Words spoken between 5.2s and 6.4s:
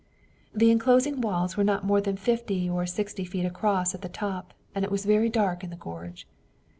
dark in the gorge.